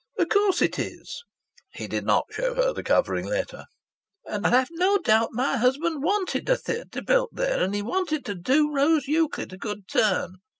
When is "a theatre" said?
6.49-7.03